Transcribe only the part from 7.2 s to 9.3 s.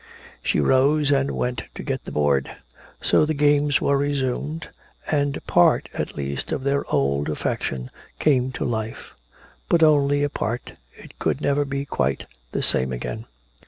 affection came to life.